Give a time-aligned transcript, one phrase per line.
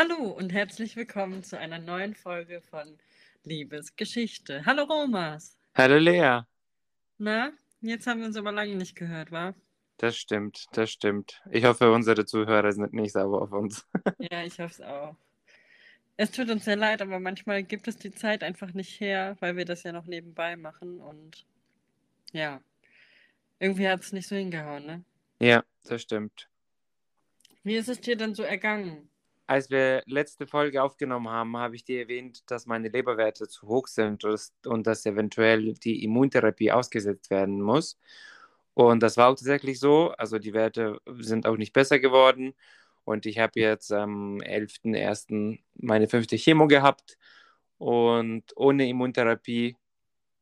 [0.00, 2.96] Hallo und herzlich willkommen zu einer neuen Folge von
[3.44, 4.64] Liebesgeschichte.
[4.64, 5.58] Hallo Romas.
[5.74, 6.40] Hallo Lea.
[7.18, 9.52] Na, jetzt haben wir uns aber lange nicht gehört, wa?
[9.98, 11.42] Das stimmt, das stimmt.
[11.50, 13.86] Ich hoffe, unsere Zuhörer sind nicht sauer auf uns.
[14.18, 15.16] ja, ich hoffe es auch.
[16.16, 19.58] Es tut uns sehr leid, aber manchmal gibt es die Zeit einfach nicht her, weil
[19.58, 21.44] wir das ja noch nebenbei machen und
[22.32, 22.62] ja,
[23.58, 25.04] irgendwie hat es nicht so hingehauen, ne?
[25.40, 26.48] Ja, das stimmt.
[27.64, 29.09] Wie ist es dir denn so ergangen?
[29.50, 33.88] Als wir letzte Folge aufgenommen haben, habe ich dir erwähnt, dass meine Leberwerte zu hoch
[33.88, 34.24] sind
[34.64, 37.98] und dass eventuell die Immuntherapie ausgesetzt werden muss.
[38.74, 40.12] Und das war auch tatsächlich so.
[40.12, 42.54] Also die Werte sind auch nicht besser geworden.
[43.02, 45.58] Und ich habe jetzt am 11.01.
[45.74, 47.18] meine fünfte Chemo gehabt.
[47.78, 49.76] Und ohne Immuntherapie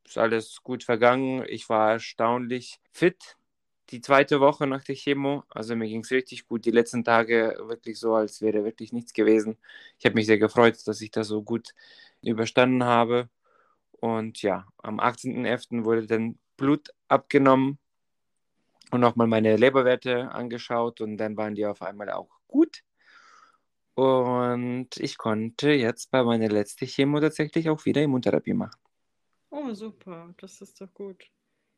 [0.04, 1.46] ist alles gut vergangen.
[1.48, 3.37] Ich war erstaunlich fit
[3.90, 5.44] die zweite Woche nach der Chemo.
[5.48, 6.64] Also mir ging es richtig gut.
[6.64, 9.56] Die letzten Tage wirklich so, als wäre wirklich nichts gewesen.
[9.98, 11.74] Ich habe mich sehr gefreut, dass ich das so gut
[12.22, 13.28] überstanden habe.
[14.00, 15.84] Und ja, am 18.11.
[15.84, 17.78] wurde dann Blut abgenommen
[18.90, 22.82] und nochmal meine Leberwerte angeschaut und dann waren die auf einmal auch gut.
[23.94, 28.78] Und ich konnte jetzt bei meiner letzten Chemo tatsächlich auch wieder Immuntherapie machen.
[29.50, 31.24] Oh, super, das ist doch gut.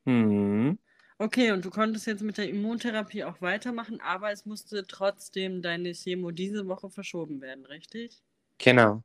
[0.05, 0.79] Hm.
[1.21, 5.93] Okay, und du konntest jetzt mit der Immuntherapie auch weitermachen, aber es musste trotzdem deine
[5.93, 8.23] Chemo diese Woche verschoben werden, richtig?
[8.57, 9.03] Genau.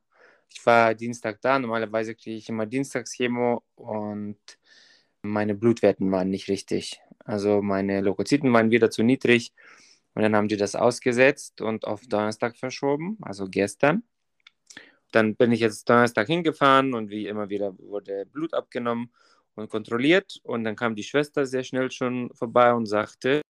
[0.48, 1.58] Ich war Dienstag da.
[1.58, 4.38] Normalerweise kriege ich immer Dienstagschemo und
[5.20, 7.02] meine Blutwerten waren nicht richtig.
[7.18, 9.52] Also meine Leukozyten waren wieder zu niedrig
[10.14, 14.04] und dann haben die das ausgesetzt und auf Donnerstag verschoben, also gestern.
[15.12, 19.10] Dann bin ich jetzt Donnerstag hingefahren und wie immer wieder wurde Blut abgenommen
[19.56, 20.38] und kontrolliert.
[20.44, 23.42] Und dann kam die Schwester sehr schnell schon vorbei und sagte,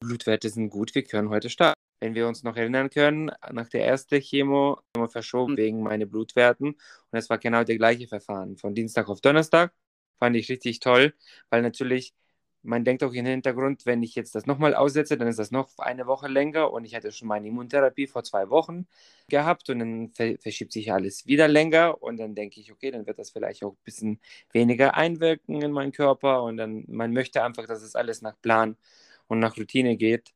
[0.00, 1.78] Blutwerte sind gut, wir können heute starten.
[2.00, 6.06] Wenn wir uns noch erinnern können, nach der ersten Chemo haben wir verschoben wegen meiner
[6.06, 6.68] Blutwerten.
[6.68, 8.56] Und es war genau der gleiche Verfahren.
[8.56, 9.74] Von Dienstag auf Donnerstag
[10.18, 11.14] fand ich richtig toll,
[11.50, 12.14] weil natürlich
[12.62, 15.78] man denkt auch im Hintergrund, wenn ich jetzt das nochmal aussetze, dann ist das noch
[15.78, 18.86] eine Woche länger und ich hatte schon meine Immuntherapie vor zwei Wochen
[19.28, 23.18] gehabt und dann verschiebt sich alles wieder länger und dann denke ich, okay, dann wird
[23.18, 24.20] das vielleicht auch ein bisschen
[24.52, 28.76] weniger einwirken in meinen Körper und dann, man möchte einfach, dass es alles nach Plan
[29.28, 30.34] und nach Routine geht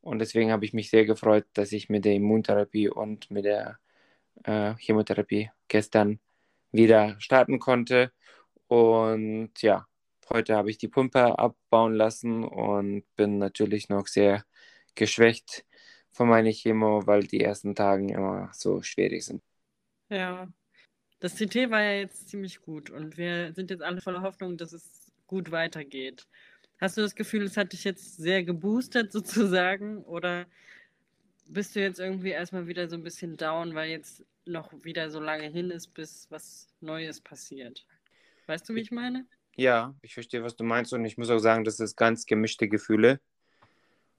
[0.00, 3.78] und deswegen habe ich mich sehr gefreut, dass ich mit der Immuntherapie und mit der
[4.44, 6.20] äh, Chemotherapie gestern
[6.72, 8.12] wieder starten konnte
[8.68, 9.86] und ja,
[10.30, 14.44] Heute habe ich die Pumpe abbauen lassen und bin natürlich noch sehr
[14.94, 15.64] geschwächt
[16.10, 19.42] von meiner Chemo, weil die ersten Tage immer so schwierig sind.
[20.10, 20.48] Ja,
[21.20, 24.72] das CT war ja jetzt ziemlich gut und wir sind jetzt alle voller Hoffnung, dass
[24.72, 26.26] es gut weitergeht.
[26.80, 30.46] Hast du das Gefühl, es hat dich jetzt sehr geboostet sozusagen oder
[31.46, 35.20] bist du jetzt irgendwie erstmal wieder so ein bisschen down, weil jetzt noch wieder so
[35.20, 37.86] lange hin ist, bis was Neues passiert?
[38.46, 39.26] Weißt du, wie ich meine?
[39.56, 42.68] Ja, ich verstehe, was du meinst und ich muss auch sagen, das ist ganz gemischte
[42.68, 43.20] Gefühle.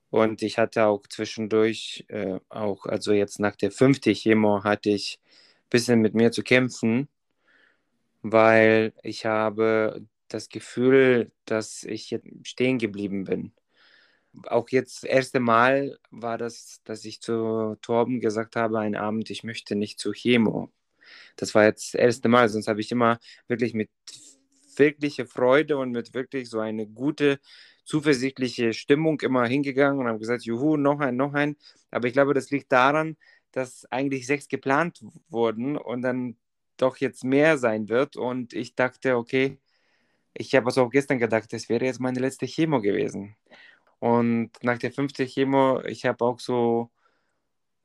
[0.09, 5.19] Und ich hatte auch zwischendurch, äh, auch, also jetzt nach der fünften Chemo, hatte ich
[5.65, 7.09] ein bisschen mit mir zu kämpfen,
[8.21, 13.53] weil ich habe das Gefühl, dass ich jetzt stehen geblieben bin.
[14.47, 19.29] Auch jetzt das erste Mal war das, dass ich zu Torben gesagt habe, einen Abend,
[19.29, 20.71] ich möchte nicht zu Chemo.
[21.37, 23.89] Das war jetzt das erste Mal, sonst habe ich immer wirklich mit
[24.79, 27.39] wirkliche Freude und mit wirklich so eine gute,
[27.85, 31.55] zuversichtliche Stimmung immer hingegangen und haben gesagt, juhu, noch ein, noch ein.
[31.91, 33.17] Aber ich glaube, das liegt daran,
[33.51, 36.37] dass eigentlich sechs geplant wurden und dann
[36.77, 38.17] doch jetzt mehr sein wird.
[38.17, 39.59] Und ich dachte, okay,
[40.33, 43.35] ich habe es auch gestern gedacht, das wäre jetzt meine letzte Chemo gewesen.
[43.99, 46.91] Und nach der fünften Chemo, ich habe auch so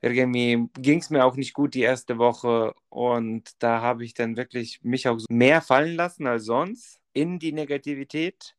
[0.00, 4.36] irgendwie ging es mir auch nicht gut die erste Woche und da habe ich dann
[4.36, 8.56] wirklich mich auch mehr fallen lassen als sonst in die Negativität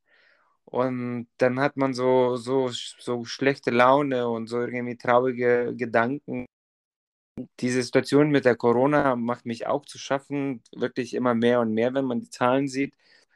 [0.66, 6.46] und dann hat man so, so, so schlechte Laune und so irgendwie traurige Gedanken.
[7.60, 11.94] Diese Situation mit der Corona macht mich auch zu schaffen, wirklich immer mehr und mehr,
[11.94, 12.94] wenn man die Zahlen sieht.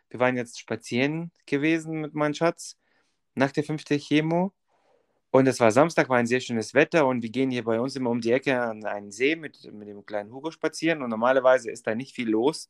[0.09, 2.77] Wir waren jetzt spazieren gewesen mit meinem Schatz
[3.35, 4.53] nach der fünften Chemo
[5.35, 7.97] und es war Samstag, war ein sehr schönes Wetter und wir gehen hier bei uns
[7.97, 11.69] immer um die Ecke an einen See mit, mit dem kleinen Hugo spazieren und normalerweise
[11.69, 12.69] ist da nicht viel los.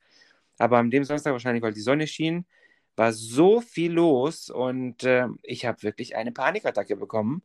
[0.57, 2.47] Aber an dem Samstag, wahrscheinlich weil die Sonne schien,
[2.95, 7.43] war so viel los und äh, ich habe wirklich eine Panikattacke bekommen.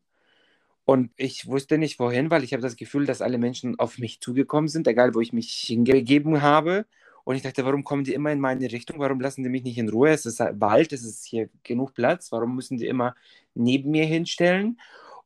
[0.86, 4.20] Und ich wusste nicht wohin, weil ich habe das Gefühl, dass alle Menschen auf mich
[4.20, 6.86] zugekommen sind, egal wo ich mich hingegeben habe.
[7.24, 8.98] Und ich dachte, warum kommen die immer in meine Richtung?
[9.00, 10.10] Warum lassen die mich nicht in Ruhe?
[10.12, 12.32] Es ist Wald, es ist hier genug Platz.
[12.32, 13.14] Warum müssen die immer
[13.54, 14.78] neben mir hinstellen?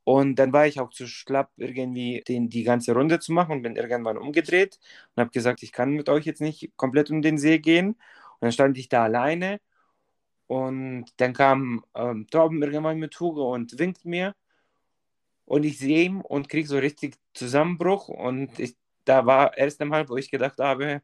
[0.05, 3.63] Und dann war ich auch zu schlapp, irgendwie den, die ganze Runde zu machen und
[3.63, 4.79] bin irgendwann umgedreht
[5.15, 7.89] und habe gesagt, ich kann mit euch jetzt nicht komplett um den See gehen.
[7.89, 9.59] Und dann stand ich da alleine
[10.47, 14.35] und dann kam ähm, Torben irgendwann mit Hugo und winkt mir.
[15.45, 18.07] Und ich sehe ihn und kriege so richtig Zusammenbruch.
[18.09, 18.75] Und ich,
[19.05, 21.01] da war das erste Mal, wo ich gedacht habe,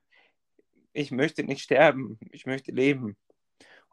[0.94, 3.18] ich möchte nicht sterben, ich möchte leben.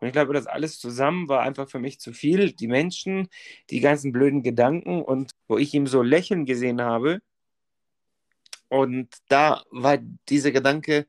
[0.00, 2.52] Und ich glaube, das alles zusammen war einfach für mich zu viel.
[2.52, 3.28] Die Menschen,
[3.70, 7.20] die ganzen blöden Gedanken und wo ich ihm so lächeln gesehen habe.
[8.68, 9.98] Und da war
[10.28, 11.06] dieser Gedanke,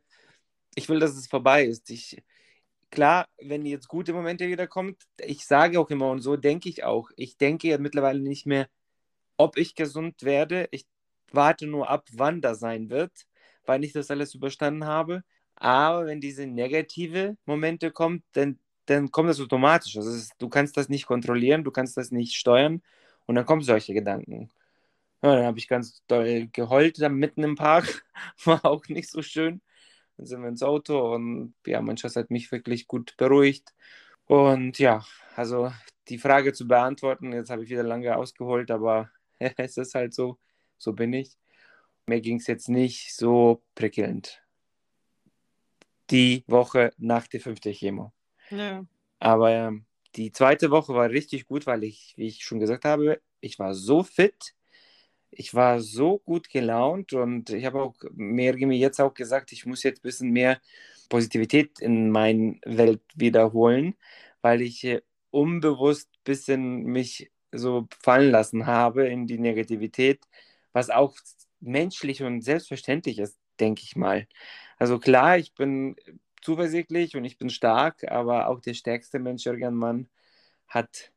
[0.75, 1.89] ich will, dass es vorbei ist.
[1.91, 2.23] Ich,
[2.89, 6.83] klar, wenn jetzt gute Momente wieder kommt, ich sage auch immer und so denke ich
[6.83, 7.11] auch.
[7.17, 8.67] Ich denke ja mittlerweile nicht mehr,
[9.37, 10.67] ob ich gesund werde.
[10.71, 10.87] Ich
[11.31, 13.11] warte nur ab, wann das sein wird,
[13.65, 15.23] weil ich das alles überstanden habe.
[15.55, 18.59] Aber wenn diese negative Momente kommt, dann
[18.89, 19.95] dann kommt das automatisch.
[19.97, 22.81] Also ist, du kannst das nicht kontrollieren, du kannst das nicht steuern
[23.25, 24.49] und dann kommen solche Gedanken.
[25.21, 28.05] Ja, dann habe ich ganz doll geheult, dann mitten im Park.
[28.45, 29.61] War auch nicht so schön.
[30.17, 33.73] Dann sind wir ins Auto und ja, mein hat mich wirklich gut beruhigt.
[34.25, 35.05] Und ja,
[35.35, 35.71] also
[36.09, 39.11] die Frage zu beantworten, jetzt habe ich wieder lange ausgeholt, aber
[39.57, 40.39] es ist halt so,
[40.77, 41.37] so bin ich.
[42.07, 44.41] Mir ging es jetzt nicht so prickelnd.
[46.11, 48.13] Die Woche nach der fünften Chemo.
[48.49, 48.85] Ja.
[49.19, 49.85] Aber ähm,
[50.15, 53.73] die zweite Woche war richtig gut, weil ich, wie ich schon gesagt habe, ich war
[53.73, 54.55] so fit,
[55.31, 59.83] ich war so gut gelaunt und ich habe auch mir jetzt auch gesagt, ich muss
[59.83, 60.59] jetzt ein bisschen mehr
[61.09, 63.95] Positivität in meine Welt wiederholen,
[64.41, 65.01] weil ich äh,
[65.31, 70.21] unbewusst ein bisschen mich so fallen lassen habe in die Negativität,
[70.73, 71.15] was auch
[71.59, 74.27] menschlich und selbstverständlich ist, denke ich mal.
[74.77, 75.95] Also klar, ich bin
[76.41, 80.09] zuversichtlich und ich bin stark, aber auch der stärkste Mensch, irgendwann,
[80.67, 81.11] hat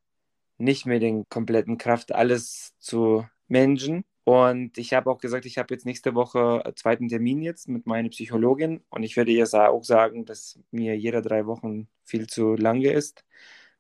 [0.58, 4.04] nicht mehr den kompletten Kraft, alles zu managen.
[4.24, 7.86] Und ich habe auch gesagt, ich habe jetzt nächste Woche einen zweiten Termin jetzt mit
[7.86, 12.54] meiner Psychologin und ich werde ihr auch sagen, dass mir jede drei Wochen viel zu
[12.54, 13.24] lange ist.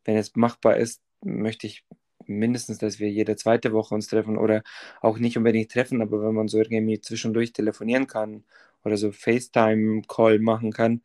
[0.04, 1.84] Wenn es machbar ist, möchte ich
[2.26, 4.62] mindestens, dass wir jede zweite Woche uns treffen oder
[5.00, 8.44] auch nicht unbedingt treffen, aber wenn man so irgendwie zwischendurch telefonieren kann
[8.84, 11.02] oder so FaceTime-Call machen kann,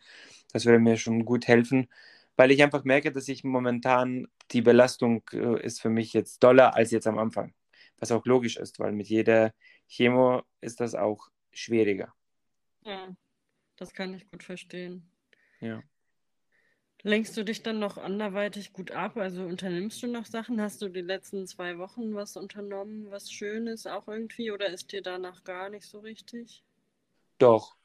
[0.53, 1.87] das würde mir schon gut helfen,
[2.35, 6.75] weil ich einfach merke, dass ich momentan die Belastung äh, ist für mich jetzt doller
[6.75, 7.53] als jetzt am Anfang.
[7.99, 9.53] Was auch logisch ist, weil mit jeder
[9.87, 12.13] Chemo ist das auch schwieriger.
[12.83, 13.15] Ja,
[13.75, 15.09] das kann ich gut verstehen.
[15.59, 15.81] Ja.
[17.03, 19.17] Lenkst du dich dann noch anderweitig gut ab?
[19.17, 20.59] Also unternimmst du noch Sachen?
[20.59, 24.51] Hast du die letzten zwei Wochen was unternommen, was Schönes auch irgendwie?
[24.51, 26.63] Oder ist dir danach gar nicht so richtig?
[27.37, 27.75] Doch.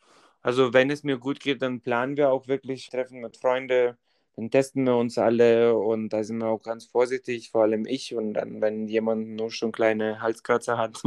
[0.43, 3.96] Also wenn es mir gut geht, dann planen wir auch wirklich Treffen mit Freunden.
[4.37, 8.14] Dann testen wir uns alle und da sind wir auch ganz vorsichtig, vor allem ich.
[8.14, 11.02] Und dann, wenn jemand nur schon kleine Halskratzer hat,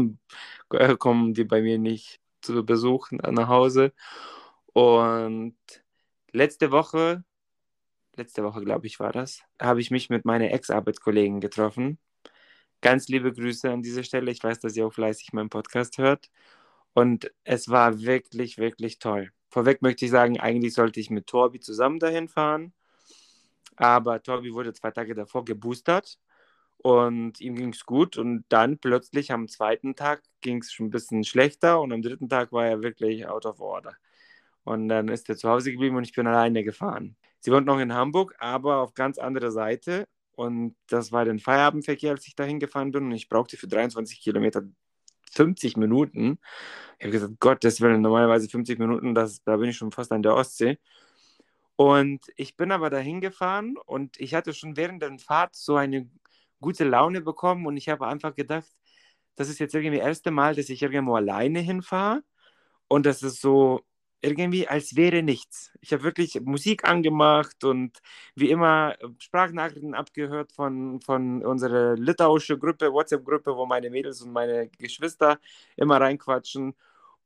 [1.00, 3.94] kommen die bei mir nicht zu Besuch nach Hause.
[4.74, 5.56] Und
[6.32, 7.24] letzte Woche
[8.18, 12.00] letzte Woche, glaube ich, war das, habe ich mich mit meiner Ex-Arbeitskollegen getroffen.
[12.82, 14.32] Ganz liebe Grüße an dieser Stelle.
[14.32, 16.30] Ich weiß, dass sie auch fleißig meinen Podcast hört.
[16.96, 19.32] Und es war wirklich, wirklich toll.
[19.50, 22.74] Vorweg möchte ich sagen, eigentlich sollte ich mit Torbi zusammen dahin fahren.
[23.76, 26.18] Aber Torbi wurde zwei Tage davor geboostert
[26.78, 28.18] und ihm ging es gut.
[28.18, 32.30] Und dann plötzlich am zweiten Tag ging es schon ein bisschen schlechter und am dritten
[32.30, 33.96] Tag war er wirklich out of order.
[34.64, 37.18] Und dann ist er zu Hause geblieben und ich bin alleine gefahren.
[37.42, 40.08] Sie wohnt noch in Hamburg, aber auf ganz andere Seite.
[40.32, 43.06] Und das war den Feierabendverkehr, als ich dahin gefahren bin.
[43.06, 44.64] Und ich brauchte für 23 Kilometer
[45.36, 46.40] 50 Minuten.
[46.98, 50.12] Ich habe gesagt, Gott, das wären normalerweise 50 Minuten, das, da bin ich schon fast
[50.12, 50.80] an der Ostsee.
[51.76, 56.10] Und ich bin aber dahin gefahren und ich hatte schon während der Fahrt so eine
[56.62, 58.68] gute Laune bekommen und ich habe einfach gedacht,
[59.36, 62.24] das ist jetzt irgendwie das erste Mal, dass ich irgendwo alleine hinfahre
[62.88, 63.82] und das ist so
[64.22, 65.72] irgendwie, als wäre nichts.
[65.82, 68.00] Ich habe wirklich Musik angemacht und
[68.36, 74.32] wie immer äh, Sprachnachrichten abgehört von, von unserer litauischen Gruppe, WhatsApp-Gruppe, wo meine Mädels und
[74.32, 75.40] meine Geschwister
[75.78, 76.76] immer reinquatschen.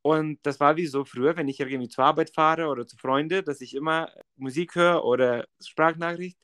[0.01, 3.43] Und das war wie so früher, wenn ich irgendwie zur Arbeit fahre oder zu Freunden,
[3.45, 6.37] dass ich immer Musik höre oder Sprachnachricht.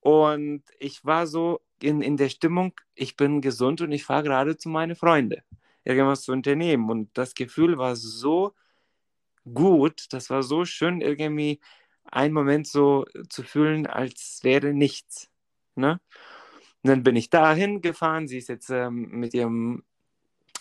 [0.00, 4.56] Und ich war so in, in der Stimmung, ich bin gesund und ich fahre gerade
[4.56, 5.42] zu meinen Freunden,
[5.84, 6.90] irgendwas zu unternehmen.
[6.90, 8.54] Und das Gefühl war so
[9.52, 10.06] gut.
[10.10, 11.60] Das war so schön, irgendwie
[12.04, 15.30] einen Moment so zu fühlen, als wäre nichts.
[15.74, 16.00] Ne?
[16.82, 18.28] Und dann bin ich dahin gefahren.
[18.28, 19.84] Sie ist jetzt ähm, mit ihrem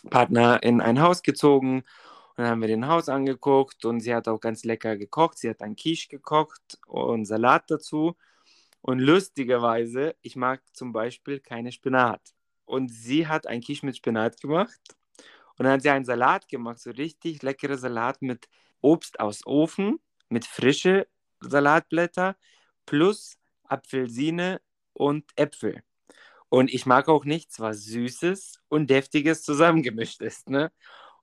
[0.10, 1.84] Partner in ein Haus gezogen.
[2.36, 5.38] Und dann haben wir den Haus angeguckt und sie hat auch ganz lecker gekocht.
[5.38, 8.16] Sie hat ein Quiche gekocht und Salat dazu.
[8.82, 12.22] Und lustigerweise, ich mag zum Beispiel keine Spinat.
[12.66, 14.80] und sie hat ein Quiche mit Spinat gemacht.
[15.58, 18.48] Und dann hat sie einen Salat gemacht, so richtig leckerer Salat mit
[18.84, 20.00] Obst aus Ofen,
[20.30, 21.08] mit frische
[21.40, 22.36] Salatblätter
[22.86, 24.62] plus Apfelsine
[24.94, 25.84] und Äpfel.
[26.50, 30.50] Und ich mag auch nichts, was Süßes und Deftiges zusammengemischt ist.
[30.50, 30.72] Ne?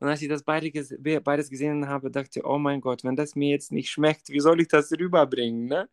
[0.00, 0.72] Und als ich das beide,
[1.20, 4.40] beides gesehen habe, dachte ich, oh mein Gott, wenn das mir jetzt nicht schmeckt, wie
[4.40, 5.66] soll ich das rüberbringen?
[5.66, 5.88] Ne?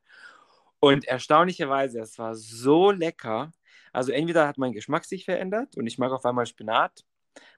[0.79, 3.51] Und erstaunlicherweise, es war so lecker.
[3.93, 7.05] Also entweder hat mein Geschmack sich verändert und ich mag auf einmal Spinat.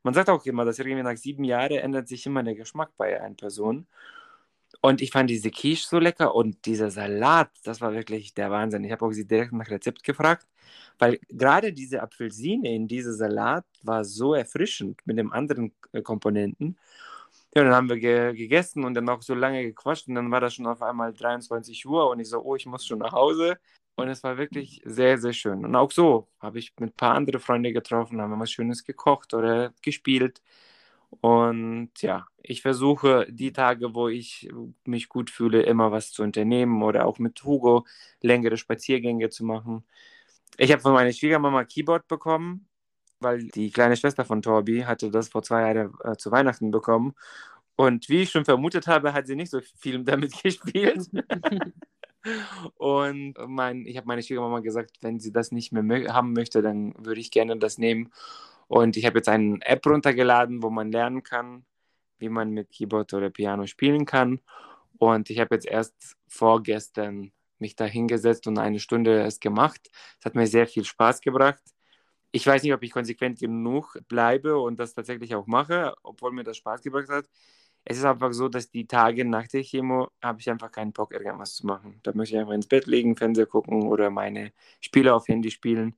[0.03, 3.21] Man sagt auch immer, dass irgendwie nach sieben Jahren ändert sich immer der Geschmack bei
[3.21, 3.87] einer Person.
[4.81, 8.83] Und ich fand diese Quiche so lecker und dieser Salat, das war wirklich der Wahnsinn.
[8.83, 10.47] Ich habe auch sie direkt nach Rezept gefragt,
[10.99, 16.77] weil gerade diese Apfelsine in diesem Salat war so erfrischend mit den anderen äh, Komponenten.
[17.55, 20.39] Ja, dann haben wir ge gegessen und dann auch so lange gequatscht und dann war
[20.39, 23.57] das schon auf einmal 23 Uhr und ich so, oh, ich muss schon nach Hause.
[23.99, 25.65] Und es war wirklich sehr, sehr schön.
[25.65, 29.33] Und auch so habe ich mit ein paar anderen Freunden getroffen, haben was Schönes gekocht
[29.33, 30.41] oder gespielt.
[31.21, 34.49] Und ja, ich versuche die Tage, wo ich
[34.85, 37.85] mich gut fühle, immer was zu unternehmen oder auch mit Hugo
[38.21, 39.83] längere Spaziergänge zu machen.
[40.57, 42.67] Ich habe von meiner Schwiegermama Keyboard bekommen,
[43.19, 47.15] weil die kleine Schwester von Torbi hatte das vor zwei Jahren äh, zu Weihnachten bekommen.
[47.75, 51.09] Und wie ich schon vermutet habe, hat sie nicht so viel damit gespielt.
[52.75, 56.93] Und mein, ich habe meine Schwiegermama gesagt, wenn sie das nicht mehr haben möchte, dann
[56.97, 58.11] würde ich gerne das nehmen.
[58.67, 61.65] Und ich habe jetzt eine App runtergeladen, wo man lernen kann,
[62.19, 64.41] wie man mit Keyboard oder Piano spielen kann.
[64.97, 69.89] Und ich habe jetzt erst vorgestern mich da hingesetzt und eine Stunde es gemacht.
[70.19, 71.61] Es hat mir sehr viel Spaß gebracht.
[72.31, 76.43] Ich weiß nicht, ob ich konsequent genug bleibe und das tatsächlich auch mache, obwohl mir
[76.43, 77.25] das Spaß gebracht hat.
[77.85, 81.13] Es ist einfach so, dass die Tage nach der Chemo habe ich einfach keinen Bock,
[81.13, 81.99] irgendwas zu machen.
[82.03, 85.95] Da möchte ich einfach ins Bett legen, Fernseher gucken oder meine Spiele auf Handy spielen.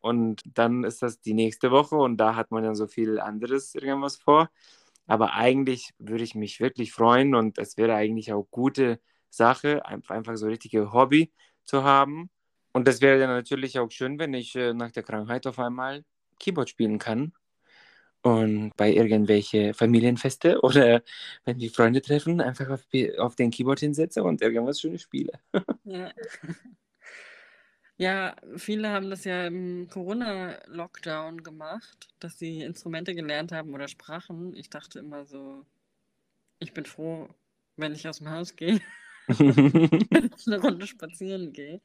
[0.00, 3.74] Und dann ist das die nächste Woche und da hat man dann so viel anderes
[3.74, 4.50] irgendwas vor.
[5.06, 10.36] Aber eigentlich würde ich mich wirklich freuen und es wäre eigentlich auch gute Sache, einfach
[10.36, 11.32] so richtige Hobby
[11.64, 12.30] zu haben.
[12.72, 16.04] Und das wäre dann natürlich auch schön, wenn ich äh, nach der Krankheit auf einmal
[16.38, 17.32] Keyboard spielen kann
[18.28, 21.02] und bei irgendwelche Familienfeste oder
[21.44, 22.86] wenn die Freunde treffen, einfach auf,
[23.18, 25.32] auf den Keyboard hinsetze und irgendwas Schönes spiele.
[25.84, 26.12] Ja.
[28.00, 34.54] Ja, viele haben das ja im Corona-Lockdown gemacht, dass sie Instrumente gelernt haben oder Sprachen.
[34.54, 35.66] Ich dachte immer so,
[36.60, 37.28] ich bin froh,
[37.76, 38.80] wenn ich aus dem Haus gehe,
[39.28, 41.80] eine Runde spazieren gehe.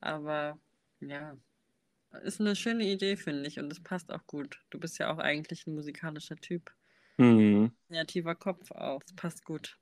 [0.00, 0.56] Aber
[1.00, 1.36] ja,
[2.22, 4.60] ist eine schöne Idee, finde ich, und es passt auch gut.
[4.70, 6.72] Du bist ja auch eigentlich ein musikalischer Typ.
[7.16, 7.72] Mhm.
[7.88, 9.02] Kreativer Kopf auch.
[9.06, 9.78] Es passt gut.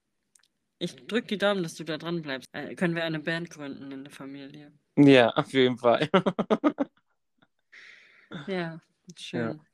[0.79, 2.49] Ich drücke die Daumen, dass du da dran bleibst.
[2.53, 4.73] Äh, können wir eine Band gründen in der Familie?
[4.97, 6.09] Ja, auf jeden Fall.
[8.47, 8.81] ja,
[9.17, 9.41] schön.
[9.41, 9.65] Ja.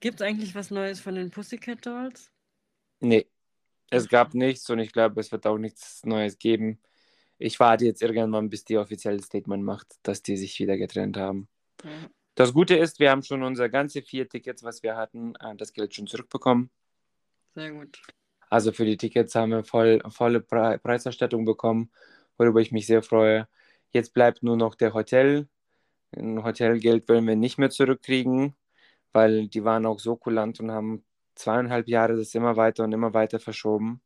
[0.00, 2.30] Gibt es eigentlich was Neues von den Pussycat Dolls?
[3.00, 3.26] Nee,
[3.90, 6.80] es gab nichts und ich glaube, es wird auch nichts Neues geben.
[7.38, 11.48] Ich warte jetzt irgendwann, bis die offizielle Statement macht, dass die sich wieder getrennt haben.
[11.84, 11.90] Ja.
[12.34, 15.72] Das Gute ist, wir haben schon unsere ganze vier Tickets, was wir hatten, äh, das
[15.72, 16.70] Geld schon zurückbekommen.
[17.54, 18.00] Sehr gut.
[18.50, 21.90] Also für die Tickets haben wir voll, volle Pre Preiserstattung bekommen,
[22.36, 23.48] worüber ich mich sehr freue.
[23.90, 25.48] Jetzt bleibt nur noch der Hotel.
[26.16, 28.54] Ein Hotelgeld wollen wir nicht mehr zurückkriegen,
[29.12, 31.04] weil die waren auch so kulant und haben
[31.34, 34.00] zweieinhalb Jahre das immer weiter und immer weiter verschoben.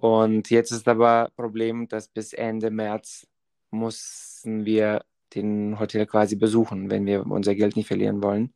[0.00, 3.26] Und jetzt ist aber Problem, dass bis Ende März
[3.70, 8.52] mussten wir den Hotel quasi besuchen, wenn wir unser Geld nicht verlieren wollen.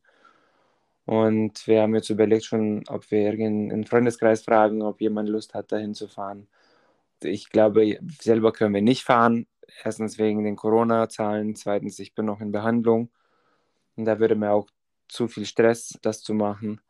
[1.05, 5.71] Und wir haben jetzt überlegt schon, ob wir irgendeinen Freundeskreis fragen, ob jemand Lust hat,
[5.71, 6.47] dahin zu fahren.
[7.23, 9.47] Ich glaube, selber können wir nicht fahren.
[9.83, 13.09] Erstens wegen den Corona-Zahlen, zweitens, ich bin noch in Behandlung.
[13.95, 14.69] Und da würde mir auch
[15.07, 16.81] zu viel Stress, das zu machen.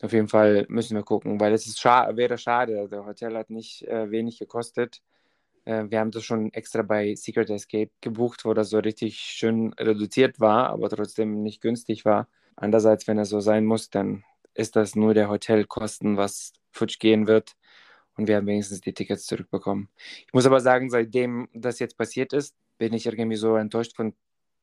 [0.00, 2.88] Auf jeden Fall müssen wir gucken, weil es ist scha wäre schade.
[2.88, 5.02] Der Hotel hat nicht äh, wenig gekostet.
[5.64, 9.72] Äh, wir haben das schon extra bei Secret Escape gebucht, wo das so richtig schön
[9.74, 12.28] reduziert war, aber trotzdem nicht günstig war.
[12.56, 14.24] Andererseits, wenn es so sein muss, dann
[14.54, 17.56] ist das nur der Hotelkosten, was futsch gehen wird.
[18.16, 19.88] Und wir haben wenigstens die Tickets zurückbekommen.
[20.26, 24.14] Ich muss aber sagen, seitdem das jetzt passiert ist, bin ich irgendwie so enttäuscht von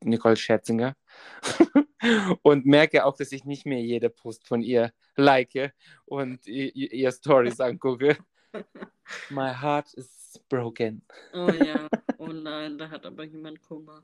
[0.05, 0.95] Nicole Scherzinger
[2.43, 5.73] und merke auch, dass ich nicht mehr jede Post von ihr like
[6.05, 8.17] und ihr, Stories angucke.
[9.29, 11.01] My heart is broken.
[11.33, 14.03] Oh ja, oh nein, da hat aber jemand Kummer.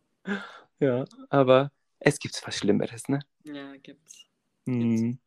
[0.80, 3.20] Ja, aber es gibt was Schlimmeres, ne?
[3.44, 4.26] Ja, gibt's.
[4.66, 5.20] Mhm.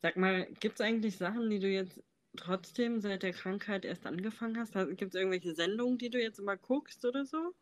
[0.00, 2.02] Sag mal, gibt es eigentlich Sachen, die du jetzt
[2.36, 4.74] trotzdem seit der Krankheit erst angefangen hast?
[4.74, 7.54] Gibt es irgendwelche Sendungen, die du jetzt immer guckst oder so?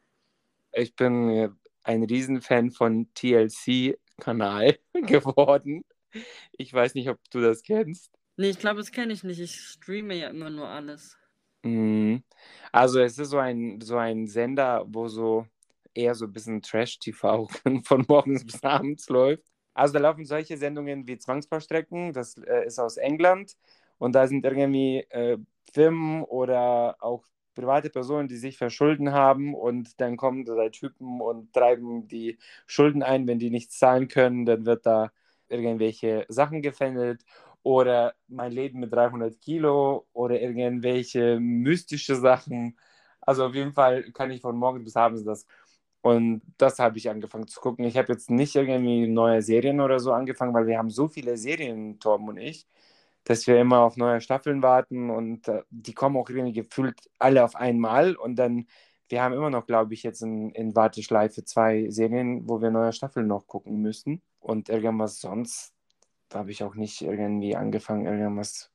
[0.73, 5.85] Ich bin ein Riesenfan von TLC-Kanal geworden.
[6.53, 8.11] Ich weiß nicht, ob du das kennst.
[8.37, 9.41] Nee, ich glaube, das kenne ich nicht.
[9.41, 11.17] Ich streame ja immer nur alles.
[11.63, 12.23] Mhm.
[12.73, 15.47] Also es ist so ein, so ein Sender, wo so
[15.95, 17.49] eher so ein bisschen Trash-TV
[17.85, 19.45] von morgens bis abends läuft.
[19.73, 23.57] Also da laufen solche Sendungen wie Zwangsvorstrecken, das äh, ist aus England
[23.99, 25.39] und da sind irgendwie äh,
[25.73, 27.25] Firmen oder auch
[27.57, 33.03] private Personen, die sich verschulden haben und dann kommen da Typen und treiben die Schulden
[33.03, 35.13] ein, wenn die nichts zahlen können, dann wird da
[35.49, 37.25] irgendwelche Sachen gefändelt
[37.65, 42.79] oder mein Leben mit 300 Kilo oder irgendwelche mystische Sachen.
[43.21, 45.47] Also auf jeden Fall kann ich von morgens bis abends das.
[46.03, 47.85] Und das habe ich angefangen zu gucken.
[47.85, 51.37] Ich habe jetzt nicht irgendwie neue Serien oder so angefangen, weil wir haben so viele
[51.37, 52.67] Serien, Torben und ich,
[53.27, 57.45] dass wir immer auf neue Staffeln warten und äh, die kommen auch irgendwie gefühlt alle
[57.45, 58.69] auf einmal und dann,
[59.09, 62.93] wir haben immer noch, glaube ich, jetzt in, in Warteschleife zwei Serien, wo wir neue
[62.93, 65.75] Staffeln noch gucken müssen und irgendwas sonst
[66.33, 68.71] habe ich auch nicht irgendwie angefangen, irgendwas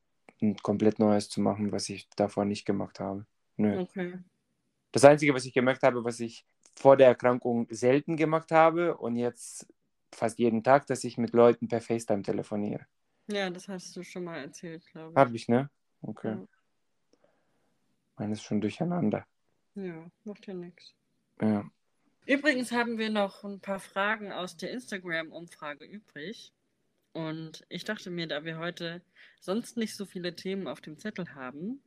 [0.63, 3.25] komplett Neues zu machen, was ich davor nicht gemacht habe.
[3.55, 3.79] Nö.
[3.79, 4.19] Okay.
[4.91, 9.15] Das Einzige, was ich gemerkt habe, was ich vor der Erkrankung selten gemacht habe und
[9.15, 9.67] jetzt
[10.13, 12.85] fast jeden Tag, dass ich mit Leuten per FaceTime telefoniere.
[13.27, 15.17] Ja, das hast du schon mal erzählt, glaube ich.
[15.17, 15.69] Habe ich, ne?
[16.01, 16.31] Okay.
[16.31, 16.47] Ja.
[18.17, 19.25] Meines schon durcheinander.
[19.75, 20.93] Ja, macht ja nichts.
[21.39, 21.69] Ja.
[22.25, 26.53] Übrigens haben wir noch ein paar Fragen aus der Instagram-Umfrage übrig.
[27.13, 29.01] Und ich dachte mir, da wir heute
[29.39, 31.81] sonst nicht so viele Themen auf dem Zettel haben,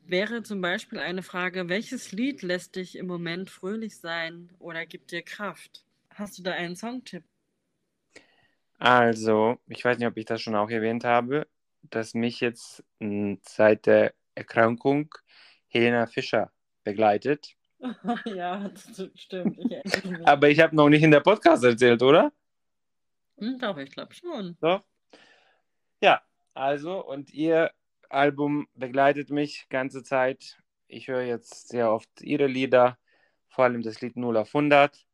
[0.00, 5.10] wäre zum Beispiel eine Frage, welches Lied lässt dich im Moment fröhlich sein oder gibt
[5.10, 5.84] dir Kraft?
[6.14, 7.24] Hast du da einen Songtipp?
[8.80, 11.46] Also, ich weiß nicht, ob ich das schon auch erwähnt habe,
[11.82, 12.82] dass mich jetzt
[13.42, 15.14] seit der Erkrankung
[15.68, 16.50] Helena Fischer
[16.82, 17.56] begleitet.
[18.24, 19.58] ja, das stimmt.
[19.58, 22.32] Ich Aber ich habe noch nicht in der Podcast erzählt, oder?
[23.36, 24.56] Hm, doch, ich glaube schon.
[24.62, 24.82] Doch.
[26.00, 26.22] Ja,
[26.54, 27.72] also, und ihr
[28.08, 30.58] Album begleitet mich ganze Zeit.
[30.88, 32.96] Ich höre jetzt sehr oft ihre Lieder,
[33.50, 35.06] vor allem das Lied 0 auf 100.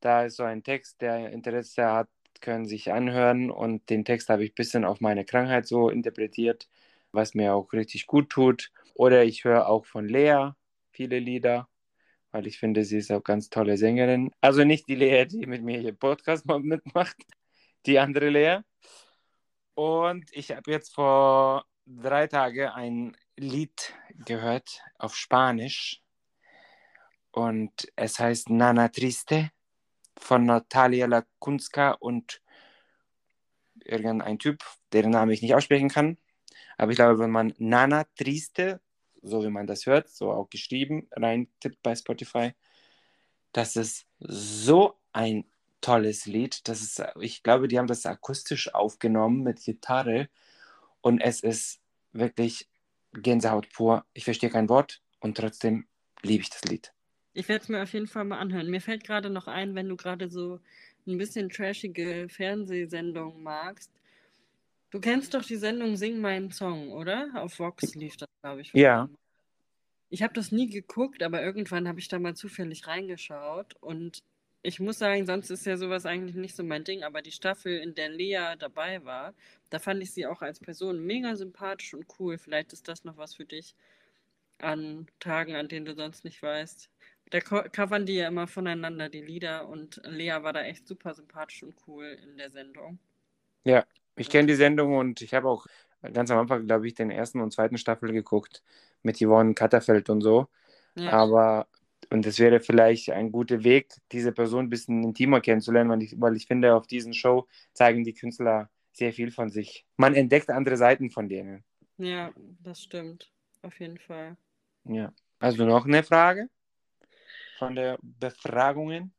[0.00, 2.08] Da ist so ein Text, der Interesse hat,
[2.40, 6.68] können sich anhören und den Text habe ich ein bisschen auf meine Krankheit so interpretiert,
[7.12, 8.70] was mir auch richtig gut tut.
[8.94, 10.50] Oder ich höre auch von Lea
[10.90, 11.68] viele Lieder,
[12.30, 14.30] weil ich finde, sie ist auch ganz tolle Sängerin.
[14.40, 17.16] Also nicht die Lea, die mit mir hier Podcast mal mitmacht,
[17.86, 18.60] die andere Lea.
[19.74, 23.94] Und ich habe jetzt vor drei Tagen ein Lied
[24.24, 26.00] gehört auf Spanisch.
[27.30, 29.50] Und es heißt Nana Triste
[30.18, 32.40] von Natalia Lakunska und
[33.84, 36.16] irgendein Typ, deren Namen ich nicht aussprechen kann.
[36.78, 38.80] Aber ich glaube, wenn man Nana Triste,
[39.22, 42.52] so wie man das hört, so auch geschrieben, rein tippt bei Spotify,
[43.52, 45.44] das ist so ein
[45.80, 46.68] tolles Lied.
[46.68, 50.28] Das ist, ich glaube, die haben das akustisch aufgenommen mit Gitarre
[51.00, 51.80] und es ist
[52.12, 52.68] wirklich
[53.12, 54.04] Gänsehaut pur.
[54.12, 55.86] Ich verstehe kein Wort und trotzdem
[56.22, 56.95] liebe ich das Lied.
[57.36, 58.70] Ich werde es mir auf jeden Fall mal anhören.
[58.70, 60.58] Mir fällt gerade noch ein, wenn du gerade so
[61.06, 63.92] ein bisschen trashige Fernsehsendungen magst.
[64.90, 67.28] Du kennst doch die Sendung Sing meinen Song, oder?
[67.34, 68.72] Auf Vox lief das, glaube ich.
[68.72, 69.10] Ja.
[70.08, 74.22] Ich habe das nie geguckt, aber irgendwann habe ich da mal zufällig reingeschaut und
[74.62, 77.78] ich muss sagen, sonst ist ja sowas eigentlich nicht so mein Ding, aber die Staffel,
[77.78, 79.34] in der Lea dabei war,
[79.68, 82.38] da fand ich sie auch als Person mega sympathisch und cool.
[82.38, 83.74] Vielleicht ist das noch was für dich
[84.58, 86.88] an Tagen, an denen du sonst nicht weißt.
[87.30, 91.62] Da covern die ja immer voneinander die Lieder und Lea war da echt super sympathisch
[91.64, 92.98] und cool in der Sendung.
[93.64, 93.84] Ja,
[94.14, 95.66] ich kenne die Sendung und ich habe auch
[96.12, 98.62] ganz am Anfang, glaube ich, den ersten und zweiten Staffel geguckt
[99.02, 100.46] mit Yvonne Katterfeld und so.
[100.94, 101.10] Ja.
[101.10, 101.66] Aber
[102.10, 106.20] und es wäre vielleicht ein guter Weg, diese Person ein bisschen intimer kennenzulernen, weil ich,
[106.20, 109.84] weil ich finde, auf diesen Show zeigen die Künstler sehr viel von sich.
[109.96, 111.64] Man entdeckt andere Seiten von denen.
[111.98, 113.32] Ja, das stimmt.
[113.62, 114.36] Auf jeden Fall.
[114.84, 115.12] Ja.
[115.40, 116.48] Also noch eine Frage
[117.58, 119.12] von der Befragungen?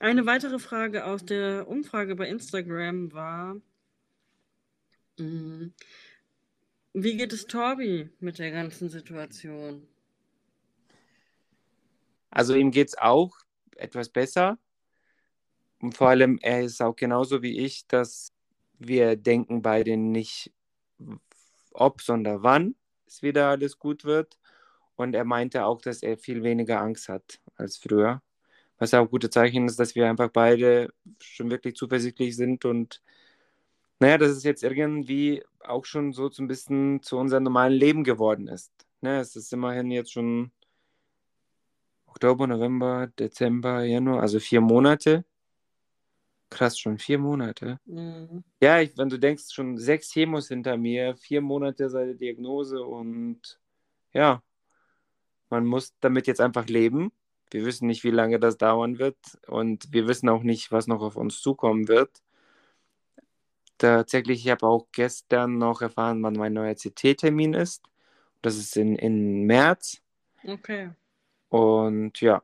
[0.00, 3.56] Eine weitere Frage aus der Umfrage bei Instagram war,
[5.18, 5.68] mm,
[6.92, 9.86] wie geht es Torbi mit der ganzen Situation?
[12.30, 13.36] Also ihm geht es auch
[13.76, 14.58] etwas besser.
[15.80, 18.32] Und vor allem, er ist auch genauso wie ich, dass
[18.78, 20.52] wir denken beide nicht,
[21.72, 22.74] ob, sondern wann
[23.06, 24.38] es wieder alles gut wird.
[24.98, 28.20] Und er meinte auch, dass er viel weniger Angst hat als früher.
[28.78, 33.00] Was auch ein gutes Zeichen ist, dass wir einfach beide schon wirklich zuversichtlich sind und
[34.00, 38.48] naja, dass es jetzt irgendwie auch schon so ein bisschen zu unserem normalen Leben geworden
[38.48, 38.72] ist.
[39.00, 40.50] Ne, es ist immerhin jetzt schon
[42.06, 45.24] Oktober, November, Dezember, Januar, also vier Monate.
[46.50, 47.78] Krass, schon vier Monate.
[47.84, 48.42] Mhm.
[48.60, 52.82] Ja, ich, wenn du denkst, schon sechs Chemos hinter mir, vier Monate seit der Diagnose
[52.82, 53.60] und
[54.12, 54.42] ja,
[55.50, 57.12] man muss damit jetzt einfach leben.
[57.50, 61.00] Wir wissen nicht, wie lange das dauern wird und wir wissen auch nicht, was noch
[61.00, 62.22] auf uns zukommen wird.
[63.78, 67.84] Tatsächlich, ich habe auch gestern noch erfahren, wann mein neuer CT-Termin ist.
[68.42, 70.02] Das ist in, in März.
[70.44, 70.90] Okay.
[71.48, 72.42] Und ja,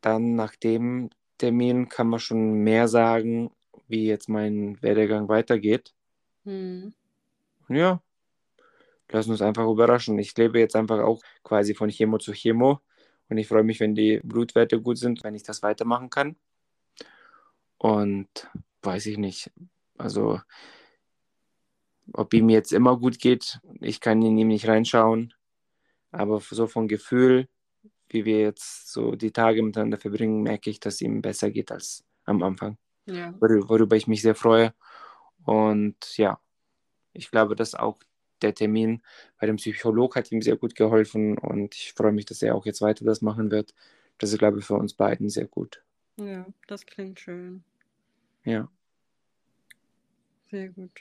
[0.00, 3.50] dann nach dem Termin kann man schon mehr sagen,
[3.88, 5.92] wie jetzt mein Werdegang weitergeht.
[6.44, 6.94] Und
[7.68, 8.00] ja,
[9.08, 10.18] lassen uns einfach überraschen.
[10.18, 12.80] Ich lebe jetzt einfach auch quasi von Chemo zu Chemo.
[13.28, 16.36] Und ich freue mich, wenn die Blutwerte gut sind, wenn ich das weitermachen kann.
[17.78, 18.28] Und
[18.82, 19.50] weiß ich nicht.
[19.96, 20.40] Also,
[22.12, 25.34] ob ihm jetzt immer gut geht, ich kann in ihm nicht reinschauen.
[26.10, 27.48] Aber so vom Gefühl,
[28.08, 32.04] wie wir jetzt so die Tage miteinander verbringen, merke ich, dass ihm besser geht als
[32.24, 32.76] am Anfang.
[33.06, 33.32] Ja.
[33.40, 34.74] Wor- Worüber ich mich sehr freue.
[35.44, 36.38] Und ja,
[37.14, 37.98] ich glaube, dass auch
[38.42, 39.02] der Termin
[39.38, 42.66] bei dem Psycholog hat ihm sehr gut geholfen und ich freue mich, dass er auch
[42.66, 43.74] jetzt weiter das machen wird.
[44.18, 45.82] Das ist, glaube ich, für uns beiden sehr gut.
[46.16, 47.64] Ja, das klingt schön.
[48.44, 48.68] Ja.
[50.50, 51.00] Sehr gut.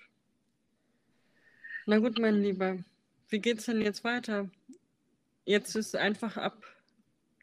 [1.85, 2.77] Na gut, mein Lieber.
[3.29, 4.49] Wie geht's denn jetzt weiter?
[5.45, 6.63] Jetzt ist einfach ab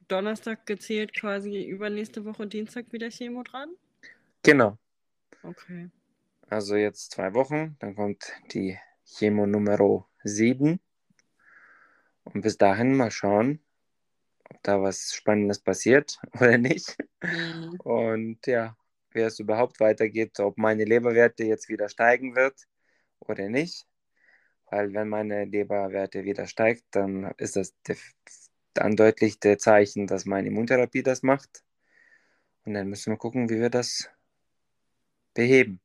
[0.09, 3.71] Donnerstag gezählt quasi übernächste Woche Dienstag wieder Chemo dran?
[4.43, 4.79] Genau.
[5.43, 5.91] Okay.
[6.49, 8.79] Also jetzt zwei Wochen, dann kommt die
[9.17, 10.81] Chemo Nummer 7.
[12.25, 13.61] Und bis dahin mal schauen,
[14.51, 16.97] ob da was Spannendes passiert oder nicht.
[17.23, 17.81] Mhm.
[17.81, 18.77] Und ja,
[19.11, 22.69] wie es überhaupt weitergeht, ob meine Leberwerte jetzt wieder steigen wird
[23.21, 23.87] oder nicht.
[24.71, 27.75] Weil wenn meine Leberwerte wieder steigt, dann ist das
[28.75, 31.65] dann deutlich der Zeichen, dass meine Immuntherapie das macht.
[32.65, 34.11] Und dann müssen wir gucken, wie wir das
[35.33, 35.81] beheben.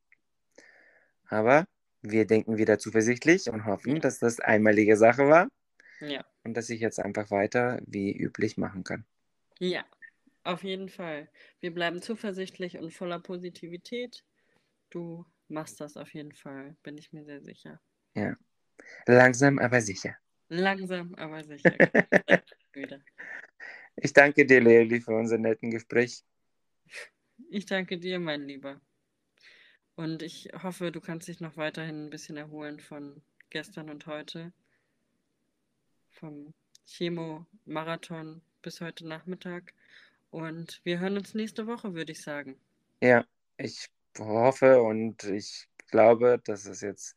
[1.29, 1.65] Aber
[2.03, 5.47] wir denken wieder zuversichtlich und hoffen, dass das einmalige Sache war
[6.01, 6.23] Ja.
[6.43, 9.05] und dass ich jetzt einfach weiter wie üblich machen kann.
[9.59, 9.85] Ja,
[10.43, 11.29] auf jeden Fall.
[11.61, 14.23] Wir bleiben zuversichtlich und voller Positivität.
[14.89, 17.79] Du machst das auf jeden Fall, bin ich mir sehr sicher.
[18.15, 18.35] Ja.
[19.07, 20.15] Langsam, aber sicher.
[20.49, 21.73] Langsam, aber sicher.
[22.73, 22.99] Wieder.
[23.95, 26.23] Ich danke dir, Leili, für unser netten Gespräch.
[27.49, 28.81] Ich danke dir, mein Lieber.
[29.95, 34.51] Und ich hoffe, du kannst dich noch weiterhin ein bisschen erholen von gestern und heute.
[36.11, 36.53] Vom
[36.87, 39.73] Chemo-Marathon bis heute Nachmittag.
[40.31, 42.55] Und wir hören uns nächste Woche, würde ich sagen.
[43.01, 43.25] Ja,
[43.57, 47.15] ich hoffe und ich glaube, dass es jetzt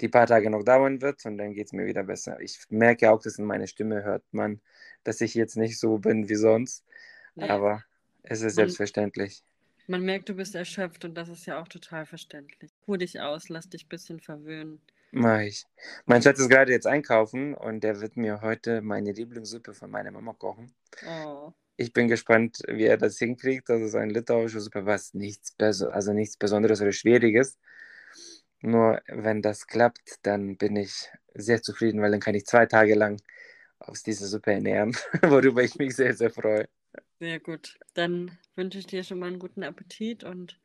[0.00, 2.40] die paar Tage noch dauern wird und dann geht es mir wieder besser.
[2.40, 4.60] Ich merke auch, dass in meiner Stimme hört man,
[5.04, 6.84] dass ich jetzt nicht so bin wie sonst,
[7.36, 7.84] Nee, aber
[8.22, 9.44] es ist Man- selbstverständlich.
[9.88, 12.70] Man merkt, du bist erschöpft und das ist ja auch total verständlich.
[12.86, 14.80] Ruh dich aus, lass dich ein bisschen verwöhnen.
[15.12, 15.66] Mach ich.
[16.06, 20.10] Mein Schatz ist gerade jetzt einkaufen und der wird mir heute meine Lieblingssuppe von meiner
[20.12, 20.74] Mama kochen.
[21.02, 23.68] Oh, Ich bin gespannt, wie er das hinkriegt.
[23.70, 27.58] Das ist ein litauische Suppe, was nichts, also nichts Besonderes oder Schwieriges.
[28.60, 32.94] Nur wenn das klappt, dann bin ich sehr zufrieden, weil dann kann ich zwei Tage
[32.94, 33.20] lang
[33.78, 36.68] aus dieser Suppe ernähren, worüber ich mich sehr, sehr freue.
[37.20, 37.78] Sehr gut.
[37.94, 40.60] Dann wünsche ich dir schon mal einen guten Appetit und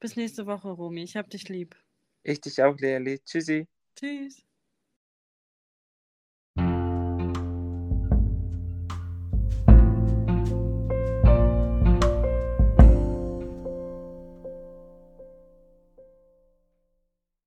[0.00, 1.02] bis nächste Woche, Romy.
[1.02, 1.76] Ich hab dich lieb.
[2.24, 3.20] Ich dich auch, Leali.
[3.24, 3.66] Tschüssi.
[3.96, 4.45] Tschüss.